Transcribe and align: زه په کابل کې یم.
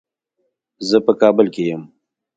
زه 0.89 0.97
په 1.05 1.13
کابل 1.21 1.47
کې 1.53 1.63
یم. 1.69 1.81